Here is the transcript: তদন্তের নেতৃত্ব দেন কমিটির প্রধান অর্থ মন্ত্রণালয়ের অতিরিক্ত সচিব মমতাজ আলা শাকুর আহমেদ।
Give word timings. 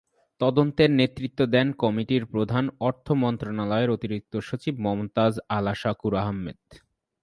তদন্তের 0.41 0.89
নেতৃত্ব 0.91 1.39
দেন 1.45 1.67
কমিটির 1.73 2.23
প্রধান 2.25 2.65
অর্থ 2.79 3.07
মন্ত্রণালয়ের 3.15 3.89
অতিরিক্ত 3.89 4.33
সচিব 4.39 4.75
মমতাজ 4.79 5.33
আলা 5.49 5.73
শাকুর 5.73 6.13
আহমেদ। 6.15 6.59